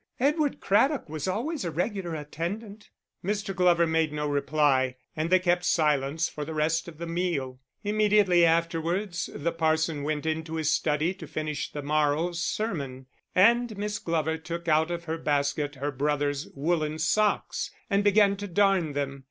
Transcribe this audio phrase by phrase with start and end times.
[0.19, 2.89] Edward Craddock was always a regular attendant."
[3.23, 3.55] Mr.
[3.55, 7.59] Glover made no reply, and they kept silence for the rest of the meal.
[7.83, 13.99] Immediately afterwards the parson went into his study to finish the morrow's sermon, and Miss
[13.99, 19.19] Glover took out of her basket her brother's woollen socks and began to darn them.